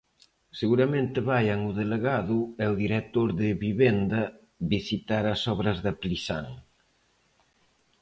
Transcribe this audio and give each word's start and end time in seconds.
Seguramente 0.59 1.19
vaian 1.29 1.59
o 1.69 1.71
delegado 1.81 2.37
e 2.63 2.65
o 2.73 2.79
director 2.83 3.27
de 3.39 3.49
Vivenda 3.63 4.21
visitar 4.73 5.23
as 5.33 5.41
obras 5.53 5.77
da 5.85 5.93
Plisán. 6.01 6.47